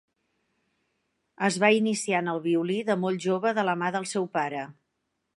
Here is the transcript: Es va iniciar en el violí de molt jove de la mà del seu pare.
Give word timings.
Es 1.47 1.57
va 1.63 1.69
iniciar 1.79 2.21
en 2.25 2.31
el 2.33 2.41
violí 2.45 2.77
de 2.87 2.95
molt 3.01 3.21
jove 3.27 3.51
de 3.59 3.67
la 3.69 3.75
mà 3.83 3.91
del 3.97 4.07
seu 4.13 4.25
pare. 4.39 4.65